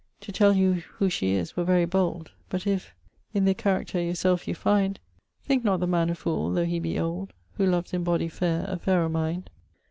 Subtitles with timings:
[0.21, 0.25] 3.
[0.25, 2.91] To tell you who she is were very bold; But if
[3.35, 4.99] i' th' character your selfe you find
[5.47, 8.65] Thinke not the man a fool thô he be old Who loves in body fair
[8.67, 9.51] a fairer mind.